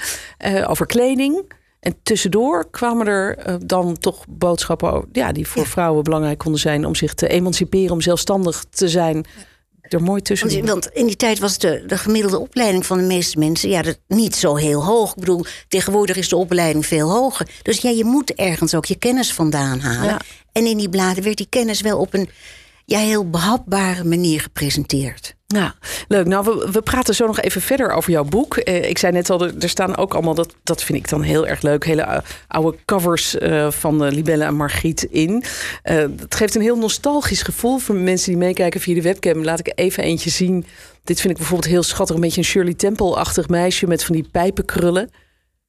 over 0.68 0.86
kleding. 0.86 1.52
En 1.80 1.96
tussendoor 2.04 2.70
kwamen 2.70 3.08
er 3.08 3.38
dan 3.66 3.98
toch 3.98 4.26
boodschappen 4.30 5.06
ja, 5.12 5.32
die 5.32 5.48
voor 5.48 5.66
vrouwen 5.66 6.04
belangrijk 6.04 6.38
konden 6.38 6.62
zijn 6.62 6.86
om 6.86 6.96
zich 6.96 7.14
te 7.14 7.28
emanciperen, 7.28 7.92
om 7.92 8.02
zelfstandig 8.02 8.66
te 8.70 8.88
zijn. 8.88 9.26
Er 9.94 10.04
mooi 10.04 10.22
tussen. 10.22 10.50
Want, 10.50 10.70
want 10.70 10.88
in 10.88 11.06
die 11.06 11.16
tijd 11.16 11.40
was 11.40 11.58
de, 11.58 11.84
de 11.88 11.98
gemiddelde 11.98 12.40
opleiding 12.40 12.86
van 12.86 12.98
de 12.98 13.04
meeste 13.04 13.40
mensen 13.40 13.70
ja, 13.70 13.82
dat, 13.82 14.00
niet 14.08 14.36
zo 14.36 14.56
heel 14.56 14.86
hoog. 14.86 15.10
Ik 15.10 15.20
bedoel, 15.20 15.46
tegenwoordig 15.68 16.16
is 16.16 16.30
de 16.30 16.36
opleiding 16.36 16.86
veel 16.86 17.10
hoger. 17.10 17.48
Dus 17.62 17.80
ja, 17.80 17.90
je 17.90 18.06
moet 18.06 18.34
ergens 18.34 18.76
ook 18.76 18.86
je 18.86 18.96
kennis 18.96 19.34
vandaan 19.34 19.80
halen. 19.80 20.10
Ja. 20.10 20.22
En 20.52 20.66
in 20.66 20.78
die 20.78 20.90
bladen 20.90 21.24
werd 21.24 21.38
die 21.38 21.48
kennis 21.50 21.82
wel 21.82 22.00
op 22.00 22.14
een 22.14 22.30
ja, 22.86 23.00
heel 23.00 23.30
behapbare 23.30 24.04
manier 24.04 24.42
gepresenteerd. 24.42 25.36
Ja, 25.54 25.76
leuk. 26.08 26.28
Nou, 26.28 26.46
we, 26.46 26.72
we 26.72 26.82
praten 26.82 27.16
zo 27.16 27.26
nog 27.26 27.40
even 27.40 27.62
verder 27.62 27.92
over 27.92 28.12
jouw 28.12 28.24
boek. 28.24 28.58
Eh, 28.58 28.90
ik 28.90 28.98
zei 28.98 29.14
net 29.14 29.30
al, 29.30 29.48
er 29.48 29.70
staan 29.70 29.98
ook 29.98 30.14
allemaal, 30.14 30.34
dat, 30.34 30.56
dat 30.64 30.84
vind 30.84 30.98
ik 30.98 31.10
dan 31.10 31.22
heel 31.22 31.48
erg 31.48 31.62
leuk, 31.62 31.86
hele 31.86 32.02
uh, 32.02 32.18
oude 32.48 32.78
covers 32.86 33.36
uh, 33.36 33.72
van 33.72 34.08
Libelle 34.08 34.44
en 34.44 34.56
Margriet 34.56 35.04
in. 35.04 35.44
het 35.84 36.36
geeft 36.36 36.56
een 36.56 36.62
heel 36.62 36.78
nostalgisch 36.78 37.42
gevoel 37.42 37.78
voor 37.78 37.96
mensen 37.96 38.30
die 38.30 38.38
meekijken 38.38 38.82
via 38.82 38.94
de 38.94 39.02
webcam. 39.02 39.44
Laat 39.44 39.60
ik 39.60 39.72
even 39.76 40.04
eentje 40.04 40.30
zien. 40.30 40.66
Dit 41.04 41.20
vind 41.20 41.34
ik 41.34 41.38
bijvoorbeeld 41.40 41.72
heel 41.72 41.84
schattig. 41.84 42.16
Een 42.16 42.22
beetje 42.22 42.40
een 42.40 42.48
Shirley 42.48 42.74
Temple-achtig 42.74 43.48
meisje 43.48 43.88
met 43.88 44.04
van 44.04 44.16
die 44.16 44.28
pijpenkrullen. 44.32 45.10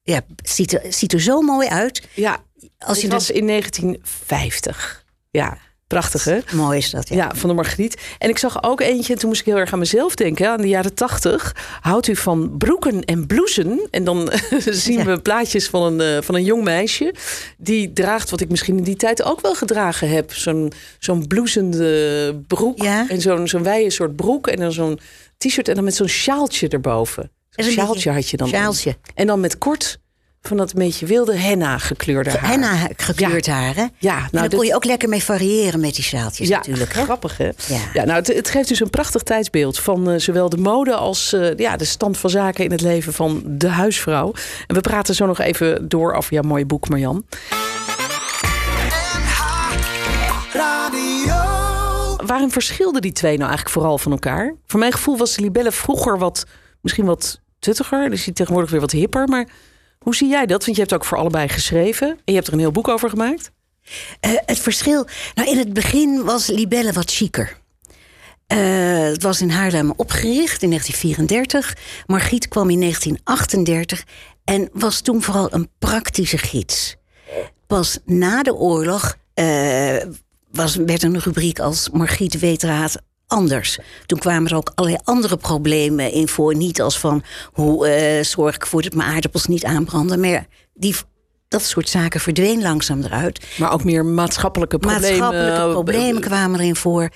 Ja, 0.03 0.21
ziet 0.43 0.73
er, 0.73 0.81
ziet 0.93 1.13
er 1.13 1.21
zo 1.21 1.41
mooi 1.41 1.67
uit. 1.67 2.07
Ja, 2.13 2.43
als 2.77 3.01
je 3.01 3.07
was 3.07 3.31
in 3.31 3.47
1950. 3.47 5.05
Ja, 5.31 5.57
Prachtig, 5.87 6.23
hè? 6.23 6.39
Mooi 6.51 6.77
is 6.77 6.89
dat, 6.89 7.09
ja. 7.09 7.15
ja. 7.15 7.31
van 7.35 7.49
de 7.49 7.55
Margriet. 7.55 8.01
En 8.17 8.29
ik 8.29 8.37
zag 8.37 8.63
ook 8.63 8.81
eentje, 8.81 9.13
en 9.13 9.19
toen 9.19 9.29
moest 9.29 9.41
ik 9.41 9.45
heel 9.45 9.57
erg 9.57 9.73
aan 9.73 9.79
mezelf 9.79 10.15
denken. 10.15 10.49
Aan 10.49 10.61
de 10.61 10.67
jaren 10.67 10.93
tachtig. 10.93 11.55
Houdt 11.81 12.07
u 12.07 12.15
van 12.15 12.57
broeken 12.57 13.03
en 13.03 13.27
blousen? 13.27 13.87
En 13.91 14.03
dan 14.03 14.31
zien 14.85 15.03
we 15.03 15.19
plaatjes 15.19 15.67
van 15.67 15.83
een, 15.83 16.15
uh, 16.15 16.21
van 16.21 16.35
een 16.35 16.43
jong 16.43 16.63
meisje. 16.63 17.13
Die 17.57 17.93
draagt 17.93 18.29
wat 18.29 18.41
ik 18.41 18.49
misschien 18.49 18.77
in 18.77 18.83
die 18.83 18.95
tijd 18.95 19.23
ook 19.23 19.41
wel 19.41 19.55
gedragen 19.55 20.09
heb. 20.09 20.33
Zo'n 20.33 20.71
zo'n 20.99 21.27
bloesende 21.27 22.41
broek. 22.47 22.81
Ja. 22.81 23.09
En 23.09 23.21
zo'n 23.21 23.47
zo'n 23.47 23.63
wijde 23.63 23.89
soort 23.89 24.15
broek. 24.15 24.47
En 24.47 24.59
dan 24.59 24.71
zo'n 24.71 24.99
t-shirt. 25.37 25.67
En 25.67 25.75
dan 25.75 25.83
met 25.83 25.95
zo'n 25.95 26.07
sjaaltje 26.07 26.67
erboven. 26.67 27.31
Een 27.55 27.63
sjaaltje 27.63 28.11
had 28.11 28.29
je 28.29 28.37
dan. 28.37 28.47
Sjaaltje. 28.47 28.97
En 29.13 29.27
dan 29.27 29.39
met 29.39 29.57
kort 29.57 29.99
van 30.47 30.57
dat 30.57 30.73
beetje 30.73 31.05
wilde 31.05 31.35
henna 31.35 31.77
gekleurde 31.77 32.29
haar. 32.29 32.49
Henna 32.49 32.87
gekleurd 32.97 33.47
haar, 33.47 33.75
hè? 33.75 33.85
Ja. 33.97 34.17
Nou, 34.17 34.29
daar 34.31 34.49
kon 34.49 34.65
je 34.65 34.75
ook 34.75 34.85
lekker 34.85 35.09
mee 35.09 35.23
variëren 35.23 35.79
met 35.79 35.95
die 35.95 36.03
sjaaltjes 36.03 36.47
ja, 36.47 36.57
natuurlijk. 36.57 36.93
Hè? 36.93 37.03
grappig 37.03 37.37
hè? 37.37 37.45
Ja, 37.45 37.79
ja 37.93 38.03
nou, 38.03 38.17
het, 38.17 38.27
het, 38.27 38.49
geeft 38.49 38.67
dus 38.67 38.79
een 38.79 38.89
prachtig 38.89 39.21
tijdsbeeld 39.21 39.79
van 39.79 40.09
uh, 40.09 40.19
zowel 40.19 40.49
de 40.49 40.57
mode 40.57 40.95
als 40.95 41.33
uh, 41.33 41.55
ja, 41.55 41.77
de 41.77 41.85
stand 41.85 42.17
van 42.17 42.29
zaken 42.29 42.63
in 42.63 42.71
het 42.71 42.81
leven 42.81 43.13
van 43.13 43.43
de 43.45 43.67
huisvrouw. 43.67 44.33
En 44.67 44.75
we 44.75 44.81
praten 44.81 45.15
zo 45.15 45.25
nog 45.25 45.39
even 45.39 45.89
door 45.89 46.13
over 46.13 46.33
jouw 46.33 46.43
mooie 46.43 46.65
boek, 46.65 46.89
Marjan. 46.89 47.25
Waarin 52.25 52.51
verschilden 52.51 53.01
die 53.01 53.11
twee 53.11 53.37
nou 53.37 53.49
eigenlijk 53.49 53.77
vooral 53.77 53.97
van 53.97 54.11
elkaar? 54.11 54.55
Voor 54.65 54.79
mijn 54.79 54.91
gevoel 54.91 55.17
was 55.17 55.35
de 55.35 55.41
Libelle 55.41 55.71
vroeger 55.71 56.17
wat, 56.17 56.45
misschien 56.81 57.05
wat 57.05 57.39
tuttiger. 57.59 58.09
Dus 58.09 58.23
die 58.23 58.33
tegenwoordig 58.33 58.71
weer 58.71 58.79
wat 58.79 58.91
hipper, 58.91 59.27
maar... 59.27 59.47
Hoe 60.05 60.15
zie 60.15 60.29
jij 60.29 60.45
dat? 60.45 60.65
Want 60.65 60.77
je 60.77 60.81
hebt 60.81 60.93
ook 60.93 61.05
voor 61.05 61.17
allebei 61.17 61.47
geschreven. 61.47 62.07
En 62.07 62.17
je 62.25 62.33
hebt 62.33 62.47
er 62.47 62.53
een 62.53 62.59
heel 62.59 62.71
boek 62.71 62.87
over 62.87 63.09
gemaakt. 63.09 63.51
Uh, 63.85 64.31
het 64.45 64.59
verschil. 64.59 65.07
Nou, 65.33 65.49
in 65.49 65.57
het 65.57 65.73
begin 65.73 66.23
was 66.23 66.47
Libelle 66.47 66.93
wat 66.93 67.11
chiquer. 67.11 67.57
Uh, 68.53 68.57
het 68.99 69.23
was 69.23 69.41
in 69.41 69.49
Haarlem 69.49 69.93
opgericht 69.95 70.61
in 70.61 70.69
1934. 70.69 71.77
Margriet 72.05 72.47
kwam 72.47 72.69
in 72.69 72.79
1938 72.79 74.03
en 74.43 74.69
was 74.73 75.01
toen 75.01 75.21
vooral 75.21 75.53
een 75.53 75.69
praktische 75.79 76.37
gids. 76.37 76.95
Pas 77.67 77.99
na 78.05 78.43
de 78.43 78.55
oorlog 78.55 79.17
uh, 79.35 79.97
was, 80.51 80.75
werd 80.75 81.03
er 81.03 81.09
een 81.13 81.19
rubriek 81.19 81.59
als 81.59 81.89
Margriet 81.89 82.39
weet 82.39 82.63
raad 82.63 83.01
anders. 83.27 83.79
Toen 84.05 84.19
kwamen 84.19 84.51
er 84.51 84.57
ook 84.57 84.71
allerlei 84.75 85.01
andere 85.03 85.37
problemen 85.37 86.11
in 86.11 86.27
voor. 86.27 86.55
Niet 86.55 86.81
als 86.81 86.99
van 86.99 87.23
hoe 87.51 87.87
uh, 88.17 88.23
zorg 88.23 88.55
ik 88.55 88.61
ervoor 88.61 88.81
dat 88.81 88.93
mijn 88.93 89.09
aardappels 89.09 89.45
niet 89.45 89.65
aanbranden. 89.65 90.19
Maar 90.19 90.47
die, 90.73 90.95
dat 91.47 91.63
soort 91.63 91.89
zaken 91.89 92.19
verdween 92.19 92.61
langzaam 92.61 93.03
eruit. 93.03 93.45
Maar 93.57 93.73
ook 93.73 93.83
meer 93.83 94.05
maatschappelijke 94.05 94.77
problemen. 94.77 95.19
Maatschappelijke 95.19 95.61
eh, 95.61 95.71
problemen 95.71 96.21
kwamen 96.21 96.59
erin 96.59 96.75
voor. 96.75 97.09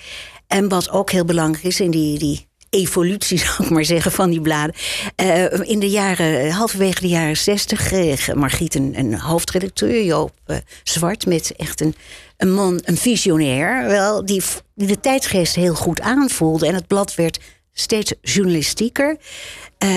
En 0.46 0.68
wat 0.68 0.90
ook 0.90 1.10
heel 1.10 1.24
belangrijk 1.24 1.64
is 1.64 1.80
in 1.80 1.90
die, 1.90 2.18
die 2.18 2.49
evolutie, 2.70 3.38
zou 3.44 3.64
ik 3.64 3.70
maar 3.70 3.84
zeggen, 3.84 4.12
van 4.12 4.30
die 4.30 4.40
bladen. 4.40 4.74
Uh, 5.22 5.44
in 5.60 5.78
de 5.78 5.90
jaren, 5.90 6.50
halverwege 6.50 7.00
de 7.00 7.08
jaren 7.08 7.36
zestig, 7.36 7.82
kreeg 7.82 8.34
Margriet 8.34 8.74
een, 8.74 9.14
hoofdredacteur, 9.14 10.04
Joop 10.04 10.32
uh, 10.46 10.56
Zwart, 10.82 11.26
met 11.26 11.52
echt 11.56 11.80
een 11.80 11.94
een 12.40 12.52
man, 12.52 12.80
een 12.84 12.96
visionair, 12.96 13.86
wel, 13.86 14.24
die, 14.24 14.42
die 14.74 14.86
de 14.86 15.00
tijdsgeest 15.00 15.54
heel 15.54 15.74
goed 15.74 16.00
aanvoelde. 16.00 16.66
En 16.66 16.74
het 16.74 16.86
blad 16.86 17.14
werd 17.14 17.40
steeds 17.72 18.14
journalistieker. 18.22 19.16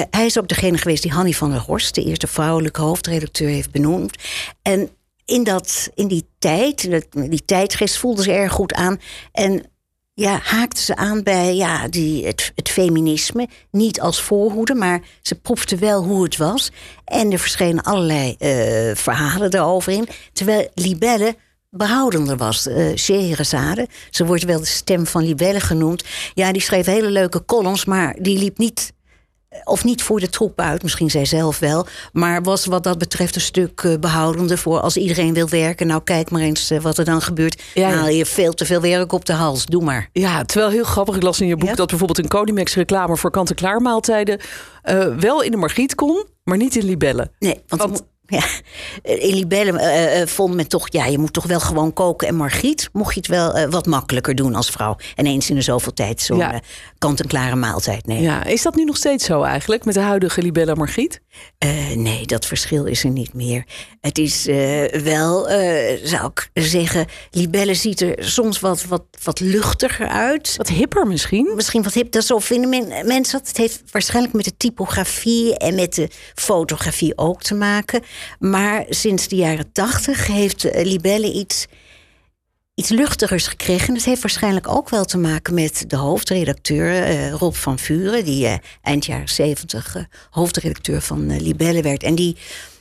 Hij 0.10 0.26
is 0.26 0.40
ook 0.40 0.48
degene 0.48 0.78
geweest 0.78 1.04
die 1.04 1.12
Hanny 1.12 1.32
van 1.32 1.52
der 1.52 1.60
Horst, 1.60 1.96
de 1.96 2.04
eerste 2.04 2.28
vrouwelijke 2.28 2.82
hoofdredacteur, 2.82 3.50
heeft 3.50 3.72
benoemd. 3.72 4.16
En 4.62 4.90
in, 5.26 5.44
dat, 5.44 5.90
in 5.96 6.08
die 6.08 6.28
tijd, 6.40 6.90
die 7.12 7.46
tijdgeest 7.46 7.98
voelde 7.98 8.24
ze 8.24 8.32
erg 8.32 8.52
goed 8.52 8.74
aan. 8.74 9.00
En 9.32 9.72
ja, 10.14 10.40
haakte 10.44 10.82
ze 10.82 10.96
aan 10.96 11.24
bij 11.24 11.56
ja, 11.56 11.88
die, 11.88 12.26
het, 12.26 12.52
het 12.56 12.70
feminisme. 12.70 13.48
Niet 13.72 14.02
als 14.02 14.22
voorhoede, 14.22 14.76
maar 14.76 15.02
ze 15.22 15.36
proefde 15.36 15.78
wel 15.78 16.04
hoe 16.04 16.24
het 16.24 16.38
was. 16.38 16.72
En 17.06 17.32
er 17.32 17.40
verschenen 17.40 17.84
allerlei 17.84 18.36
uh, 18.40 18.96
verhalen 18.96 19.52
daarover 19.52 19.92
in. 19.92 20.08
Terwijl 20.34 20.70
Libelle 20.74 21.36
behoudender 21.70 22.38
was. 22.38 22.68
Uh, 22.68 22.92
Scheherazade, 22.96 23.88
ze 24.10 24.26
wordt 24.26 24.44
wel 24.44 24.60
de 24.60 24.66
stem 24.66 25.06
van 25.06 25.24
Libelle 25.24 25.60
genoemd. 25.60 26.04
Ja, 26.34 26.52
die 26.52 26.62
schreef 26.62 26.86
hele 26.86 27.10
leuke 27.10 27.46
columns, 27.46 27.86
maar 27.86 28.16
die 28.20 28.38
liep 28.38 28.58
niet 28.58 28.94
of 29.64 29.84
niet 29.84 30.04
voor 30.04 30.20
de 30.20 30.30
troep 30.30 30.60
uit, 30.60 30.84
misschien 30.84 31.10
zij 31.10 31.26
zelf 31.26 31.60
wel. 31.60 31.86
Maar 32.12 32.42
was 32.42 32.66
wat 32.66 32.84
dat 32.84 32.98
betreft 32.98 33.36
een 33.36 33.42
stuk 33.42 33.84
uh, 33.84 33.98
behoudender 34.00 34.58
voor 34.58 34.80
als 34.80 34.98
iedereen 34.98 35.34
wil 35.34 35.50
werken. 35.50 35.88
Nou, 35.88 36.04
kijk 36.04 36.32
maar 36.32 36.42
eens 36.42 36.72
uh, 36.72 36.80
wat 36.80 36.98
er 36.98 37.06
dan 37.06 37.22
gebeurt. 37.22 37.62
Ja, 37.74 37.90
ja. 37.90 37.96
Haal 37.96 38.08
je 38.08 38.26
veel 38.26 38.54
te 38.54 38.66
veel 38.66 38.82
werk 38.82 39.12
op 39.12 39.26
de 39.26 39.34
hals. 39.34 39.66
Doe 39.66 39.84
maar. 39.84 40.10
Ja, 40.12 40.44
terwijl 40.44 40.72
heel 40.72 40.84
grappig. 40.84 41.16
Ik 41.16 41.24
las 41.24 41.42
in 41.42 41.48
je 41.48 41.58
boek 41.58 41.70
ja? 41.70 41.76
dat 41.76 41.88
bijvoorbeeld 41.88 42.20
een 42.20 42.28
Codimex 42.28 42.76
reclame 42.76 43.18
voor 43.18 43.32
kant-en-klaar 43.32 43.82
maaltijden 43.82 44.40
uh, 44.84 45.16
wel 45.16 45.42
in 45.42 45.52
de 45.52 45.58
margriet 45.58 45.96
kon, 45.96 46.26
maar 46.44 46.58
niet 46.58 46.76
in 46.76 46.86
libellen. 46.86 47.32
Nee, 47.40 47.62
want, 47.68 47.82
want 47.82 48.04
ja, 48.26 48.44
in 49.04 49.34
Libelle 49.34 49.72
uh, 49.72 50.20
uh, 50.20 50.28
vond 50.28 50.56
men 50.56 50.68
toch, 50.68 50.88
ja, 50.92 51.06
je 51.06 51.18
moet 51.18 51.34
toch 51.34 51.46
wel 51.46 51.60
gewoon 51.60 51.94
koken 51.94 52.28
en 52.28 52.36
margriet. 52.36 52.90
Mocht 52.92 53.14
je 53.14 53.20
het 53.20 53.30
wel 53.30 53.58
uh, 53.58 53.70
wat 53.70 53.86
makkelijker 53.86 54.36
doen 54.36 54.56
als 54.56 54.70
vrouw. 54.70 54.96
En 55.16 55.26
eens 55.26 55.50
in 55.50 55.56
de 55.56 55.62
zoveel 55.62 55.94
tijd 55.94 56.22
zo'n 56.22 56.38
ja. 56.38 56.62
kant-en-klare 56.98 57.56
maaltijd 57.56 58.06
nemen. 58.06 58.24
Ja, 58.24 58.44
is 58.44 58.62
dat 58.62 58.76
nu 58.76 58.84
nog 58.84 58.98
steeds 58.98 59.26
zo 59.26 59.42
eigenlijk 59.42 59.86
met 59.86 59.94
de 59.94 60.00
huidige 60.00 60.42
Libelle 60.42 60.76
margriet? 60.76 61.22
nee, 61.96 62.26
dat 62.26 62.46
verschil 62.46 62.86
is 62.86 63.04
er 63.04 63.10
niet 63.10 63.34
meer. 63.34 63.66
Het 64.02 64.18
is 64.18 64.46
wel, 65.04 65.48
zou 66.04 66.32
ik 66.34 66.50
zeggen, 66.54 67.06
Libelle 67.32 67.74
ziet 67.74 68.02
er 68.02 68.16
soms 68.20 68.60
wat, 68.60 68.86
wat, 68.86 69.04
wat 69.24 69.40
luchtiger 69.40 70.08
uit. 70.08 70.54
Wat 70.58 70.68
hipper 70.68 71.08
misschien? 71.08 71.52
Misschien 71.56 71.84
wat 71.84 71.94
hip, 71.94 72.12
dat 72.12 72.26
zo 72.26 72.40
vinden 72.40 72.70
men, 72.70 72.88
mensen 73.08 73.38
dat. 73.40 73.48
Het 73.48 73.58
heeft 73.58 73.82
waarschijnlijk 73.92 74.36
met 74.36 74.46
de 74.46 74.58
typografie 74.58 75.58
en 75.58 75.76
met 75.76 75.94
de 75.94 76.10
fotografie 76.36 77.18
ook 77.18 77.42
te 77.42 77.56
maken. 77.56 78.04
Maar 78.40 78.86
sinds 78.90 79.28
de 79.28 79.36
jaren 79.36 79.72
tachtig 79.72 80.28
heeft 80.28 80.64
eh, 80.64 80.86
Libelle 80.86 81.34
iets, 81.34 81.66
iets 82.76 82.90
luchtigers 82.90 83.48
gekregen. 83.48 83.88
En 83.88 83.94
dat 83.94 84.04
heeft 84.04 84.22
waarschijnlijk 84.22 84.68
ook 84.68 84.90
wel 84.90 85.06
te 85.06 85.18
maken 85.18 85.54
met 85.54 85.84
de 85.88 85.96
hoofdredacteur 85.96 87.10
uh, 87.10 87.32
Rob 87.32 87.54
van 87.54 87.80
Vuren, 87.80 88.26
die 88.26 88.46
uh, 88.46 88.54
eind 88.82 89.06
jaren 89.06 89.30
zeventig 89.30 89.96
hoofdredacteur 90.30 91.02
van 91.02 91.42
Libelle 91.42 91.82
werd. 91.82 92.04
En 92.04 92.16
die 92.16 92.38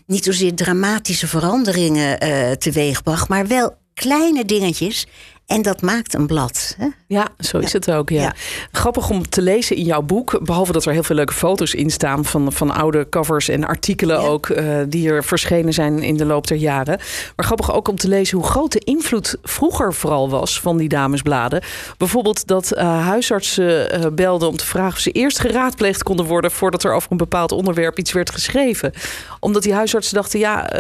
niet 0.06 0.24
zozeer 0.24 0.54
dramatische 0.54 1.26
veranderingen 1.26 2.18
teweegbracht, 2.58 3.28
maar 3.28 3.46
wel 3.46 3.80
kleine 3.94 4.44
dingetjes 4.44 5.06
en 5.52 5.62
dat 5.62 5.82
maakt 5.82 6.14
een 6.14 6.26
blad. 6.26 6.74
Hè? 6.78 6.86
Ja, 7.06 7.28
zo 7.38 7.58
is 7.58 7.72
ja. 7.72 7.78
het 7.78 7.90
ook. 7.90 8.10
Ja. 8.10 8.22
ja. 8.22 8.34
Grappig 8.72 9.10
om 9.10 9.28
te 9.28 9.42
lezen 9.42 9.76
in 9.76 9.84
jouw 9.84 10.02
boek. 10.02 10.40
Behalve 10.42 10.72
dat 10.72 10.84
er 10.84 10.92
heel 10.92 11.02
veel 11.02 11.16
leuke 11.16 11.32
foto's 11.32 11.74
in 11.74 11.90
staan 11.90 12.24
van, 12.24 12.52
van 12.52 12.70
oude 12.70 13.08
covers 13.08 13.48
en 13.48 13.64
artikelen 13.64 14.20
ja. 14.20 14.26
ook. 14.26 14.48
Uh, 14.48 14.76
die 14.88 15.10
er 15.10 15.24
verschenen 15.24 15.72
zijn 15.72 16.02
in 16.02 16.16
de 16.16 16.24
loop 16.24 16.46
der 16.46 16.56
jaren. 16.56 16.98
Maar 17.36 17.46
grappig 17.46 17.72
ook 17.72 17.88
om 17.88 17.96
te 17.96 18.08
lezen 18.08 18.38
hoe 18.38 18.46
groot 18.46 18.72
de 18.72 18.78
invloed 18.78 19.36
vroeger 19.42 19.94
vooral 19.94 20.30
was 20.30 20.60
van 20.60 20.76
die 20.76 20.88
damesbladen. 20.88 21.62
Bijvoorbeeld 21.96 22.46
dat 22.46 22.72
uh, 22.74 23.06
huisartsen 23.06 24.00
uh, 24.00 24.06
belden 24.12 24.48
om 24.48 24.56
te 24.56 24.66
vragen 24.66 24.92
of 24.92 24.98
ze 24.98 25.10
eerst 25.10 25.38
geraadpleegd 25.38 26.02
konden 26.02 26.26
worden. 26.26 26.50
voordat 26.50 26.84
er 26.84 26.92
over 26.92 27.10
een 27.10 27.16
bepaald 27.16 27.52
onderwerp 27.52 27.98
iets 27.98 28.12
werd 28.12 28.30
geschreven. 28.30 28.92
Omdat 29.40 29.62
die 29.62 29.74
huisartsen 29.74 30.14
dachten: 30.14 30.38
ja, 30.38 30.70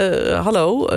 hallo. 0.42 0.88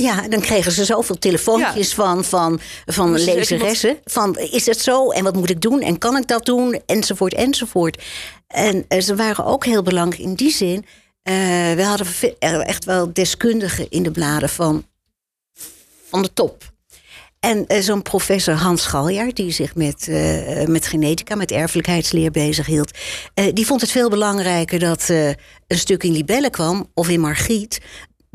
Ja, 0.00 0.28
dan 0.28 0.40
kregen 0.40 0.72
ze 0.72 0.84
zoveel 0.84 1.18
telefoontjes 1.18 1.88
ja. 1.88 1.94
van, 1.94 2.24
van, 2.24 2.60
van 2.86 3.12
dus 3.12 3.24
lezeressen. 3.24 3.88
Iemand... 3.88 4.12
Van 4.12 4.36
is 4.36 4.66
het 4.66 4.80
zo 4.80 5.10
en 5.10 5.24
wat 5.24 5.34
moet 5.34 5.50
ik 5.50 5.60
doen 5.60 5.80
en 5.80 5.98
kan 5.98 6.16
ik 6.16 6.26
dat 6.26 6.44
doen 6.44 6.80
enzovoort 6.86 7.34
enzovoort. 7.34 8.02
En 8.46 8.84
uh, 8.88 9.00
ze 9.00 9.16
waren 9.16 9.44
ook 9.44 9.64
heel 9.64 9.82
belangrijk 9.82 10.22
in 10.22 10.34
die 10.34 10.52
zin. 10.52 10.76
Uh, 10.76 11.34
we 11.74 11.82
hadden 11.82 12.66
echt 12.66 12.84
wel 12.84 13.12
deskundigen 13.12 13.90
in 13.90 14.02
de 14.02 14.10
bladen 14.10 14.48
van, 14.48 14.86
van 16.08 16.22
de 16.22 16.32
top. 16.32 16.72
En 17.40 17.64
uh, 17.68 17.80
zo'n 17.80 18.02
professor 18.02 18.54
Hans 18.54 18.86
Galjaard, 18.86 19.36
die 19.36 19.50
zich 19.50 19.74
met, 19.74 20.08
met 20.66 20.86
genetica, 20.86 21.34
met 21.34 21.50
erfelijkheidsleer 21.50 22.30
bezig 22.30 22.66
hield, 22.66 22.90
die 23.52 23.66
vond 23.66 23.80
het 23.80 23.90
veel 23.90 24.08
belangrijker 24.08 24.78
dat 24.78 25.08
een 25.08 25.78
stuk 25.78 26.02
in 26.02 26.12
Libelle 26.12 26.50
kwam 26.50 26.90
of 26.94 27.08
in 27.08 27.20
Margriet, 27.20 27.80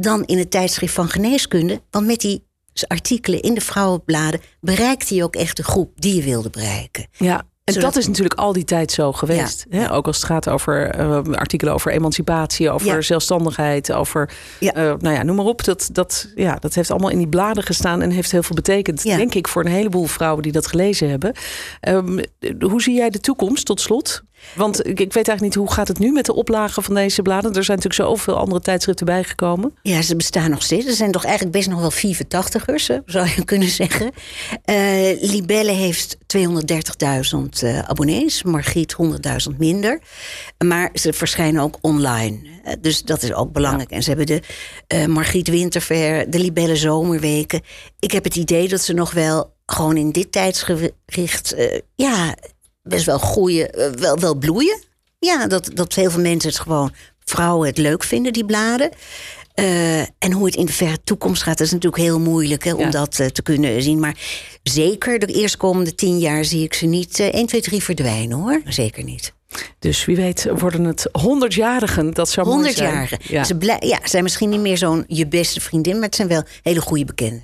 dan 0.04 0.24
in 0.26 0.38
het 0.38 0.52
tijdschrift 0.52 0.94
van 0.94 1.10
geneeskunde. 1.10 1.82
Want 1.92 2.06
met 2.06 2.20
die 2.20 2.44
artikelen 2.88 3.42
in 3.42 3.54
de 3.54 3.62
vrouwenbladen 3.62 4.40
bereikte 4.62 5.16
je 5.16 5.24
ook 5.24 5.36
echt 5.36 5.58
de 5.58 5.64
groep 5.64 5.92
die 5.96 6.16
je 6.16 6.24
wilde 6.24 6.50
bereiken. 6.50 7.08
Ja. 7.12 7.44
En 7.64 7.74
Zodat- 7.74 7.94
dat 7.94 8.02
is 8.02 8.08
natuurlijk 8.08 8.40
al 8.40 8.54
die 8.54 8.64
tijd 8.64 8.92
zo 8.92 9.12
geweest. 9.12 9.66
Ja. 9.70 9.78
Hè? 9.80 9.92
Ook 9.94 10.08
als 10.08 10.16
het 10.18 10.26
gaat 10.26 10.50
over 10.50 10.90
eh, 10.90 11.22
artikelen 11.32 11.74
over 11.74 11.92
emancipatie, 11.92 12.70
over 12.72 12.88
Ja. 12.88 13.02
zelfstandigheid, 13.02 13.92
over. 13.92 14.30
Ja. 14.60 14.74
eh, 14.74 14.84
nou 15.00 15.16
ja, 15.16 15.24
noem 15.24 15.36
maar 15.36 15.46
op. 15.46 15.64
Dat, 15.64 15.90
dat, 15.92 16.32
ja, 16.36 16.56
dat 16.56 16.74
heeft 16.74 16.92
allemaal 16.92 17.10
in 17.10 17.18
die 17.18 17.28
bladen 17.28 17.64
gestaan 17.64 18.02
en 18.02 18.10
heeft 18.12 18.32
heel 18.32 18.44
veel 18.44 18.56
betekend. 18.56 19.04
Denk 19.04 19.34
ik 19.36 19.48
voor 19.48 19.66
een 19.66 19.72
heleboel 19.72 20.06
vrouwen 20.06 20.44
die 20.44 20.52
dat 20.52 20.68
gelezen 20.68 21.10
hebben. 21.10 21.34
Ehm, 21.80 22.24
hoe 22.60 22.82
zie 22.82 22.96
jij 22.96 23.10
de 23.10 23.20
toekomst 23.20 23.66
tot 23.66 23.82
slot? 23.82 24.24
Want 24.56 24.80
ik, 24.80 25.00
ik 25.00 25.14
weet 25.14 25.28
eigenlijk 25.28 25.42
niet 25.42 25.56
hoe 25.56 25.72
gaat 25.72 25.88
het 25.88 26.00
nu 26.00 26.12
met 26.12 26.26
de 26.26 26.34
oplagen 26.34 26.84
van 26.84 26.96
deze 26.96 27.22
bladen. 27.22 27.54
Er 27.54 27.64
zijn 27.64 27.78
natuurlijk 27.78 28.10
zoveel 28.10 28.38
andere 28.38 28.62
tijdschriften 28.62 29.06
bijgekomen. 29.06 29.74
Ja, 29.82 30.02
ze 30.02 30.16
bestaan 30.16 30.50
nog 30.50 30.64
steeds. 30.64 30.86
Er 30.86 30.94
zijn 30.94 31.12
toch 31.12 31.24
eigenlijk 31.24 31.56
best 31.56 31.70
nog 31.70 31.80
wel 31.80 31.92
84ers, 31.92 32.86
hè, 32.86 32.98
zou 33.06 33.28
je 33.36 33.46
kunnen 33.54 33.70
zeggen. 33.70 34.12
Eh, 34.64 35.22
Libelle 35.22 35.72
heeft 35.72 36.18
230.000 36.18 36.30
eh, 37.60 37.80
abonnees, 37.80 38.44
Margriet 38.44 38.96
100.000 39.52 39.58
minder. 39.58 40.02
Maar 40.66 40.90
ze 40.94 41.14
verschijnen 41.14 41.62
ook 41.62 41.78
online. 41.82 42.40
Eh, 42.64 42.74
dus 42.82 43.02
dat 43.02 43.24
is 43.24 43.34
ook 43.34 43.52
belangrijk. 43.52 43.92
En 43.92 44.04
ze 44.04 44.10
hebben 44.10 44.28
de 44.28 44.42
Margriet 45.08 45.48
Winterver, 45.48 46.30
de 46.30 46.40
Libelle 46.40 46.76
Zomerweken. 46.76 47.62
Ik 48.00 48.12
heb 48.12 48.24
het 48.24 48.36
idee 48.36 48.68
dat 48.68 48.82
ze 48.82 48.94
nog 48.94 49.12
wel 49.12 49.54
gewoon 49.66 49.98
in 49.98 50.12
dit 50.12 50.32
tijdsgericht... 50.32 51.56
ja, 51.96 52.36
best 52.84 53.06
wel 53.06 53.18
groeien, 53.18 53.70
eh, 53.74 53.90
wel, 53.92 54.20
wel 54.20 54.36
bloeien. 54.36 54.80
Ja, 55.20 55.48
dat, 55.48 55.70
dat 55.74 55.94
heel 55.94 56.12
veel 56.12 56.22
mensen 56.22 56.50
het 56.50 56.60
gewoon, 56.60 56.92
vrouwen 57.26 57.68
het 57.68 57.78
leuk 57.78 58.04
vinden, 58.04 58.34
die 58.34 58.46
bladen. 58.46 58.90
Eh, 59.54 60.00
en 60.00 60.32
hoe 60.32 60.46
het 60.46 60.56
in 60.56 60.66
de 60.66 60.74
verre 60.74 61.04
toekomst 61.04 61.44
gaat, 61.44 61.58
dat 61.58 61.68
is 61.68 61.74
natuurlijk 61.74 62.04
heel 62.04 62.20
moeilijk 62.20 62.64
hè, 62.64 62.74
om 62.74 62.80
Ja. 62.80 62.90
dat 62.90 63.20
eh, 63.20 63.28
te 63.28 63.42
kunnen 63.42 63.82
zien. 63.82 64.00
Maar 64.00 64.18
zeker 64.64 65.20
de 65.20 65.26
eerstkomende 65.26 65.96
tien 65.96 66.20
jaar 66.20 66.46
zie 66.46 66.64
ik 66.64 66.74
ze 66.74 66.86
niet 66.86 67.20
eh 67.20 67.28
1, 67.34 67.46
2, 67.46 67.62
3 67.62 67.84
verdwijnen 67.84 68.38
hoor. 68.38 68.62
Zeker 68.66 69.04
niet. 69.04 69.34
Dus 69.80 70.06
wie 70.06 70.16
weet 70.16 70.48
worden 70.60 70.84
het 70.84 71.08
honderdjarigen. 71.12 72.12
Dat 72.12 72.30
zou 72.30 72.46
mooi 72.48 72.58
100 72.58 72.78
zijn. 72.78 72.94
jaren. 72.94 73.20
Ja. 73.28 73.44
Ze 73.44 73.56
blij- 73.58 73.82
ja, 73.86 74.00
zijn 74.04 74.24
misschien 74.24 74.50
niet 74.50 74.60
meer 74.60 74.78
zo'n 74.78 75.04
je 75.08 75.28
beste 75.28 75.62
vriendin, 75.62 75.94
maar 75.94 76.04
het 76.04 76.16
zijn 76.16 76.28
wel 76.28 76.44
hele 76.62 76.82
goede 76.82 77.06
bekenden. 77.06 77.44